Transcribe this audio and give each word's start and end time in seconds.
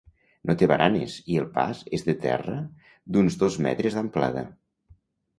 No 0.49 0.53
té 0.59 0.67
baranes 0.69 1.17
i 1.33 1.35
el 1.41 1.43
pas 1.57 1.83
és 1.97 2.05
de 2.07 2.15
terra 2.23 2.55
d'uns 3.17 3.37
dos 3.43 3.59
metres 3.67 3.99
d'amplada. 3.99 4.43